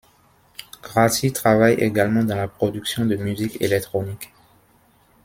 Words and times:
Grassi 0.81 1.31
travaille 1.31 1.75
également 1.75 2.23
dans 2.23 2.35
la 2.35 2.47
production 2.47 3.05
de 3.05 3.15
musique 3.17 3.61
électronique. 3.61 4.33